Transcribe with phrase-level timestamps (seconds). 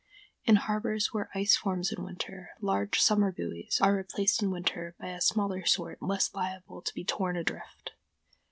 [0.45, 5.09] In harbors where ice forms in winter, large summer buoys are replaced in winter by
[5.09, 7.91] a smaller sort less liable to be torn adrift.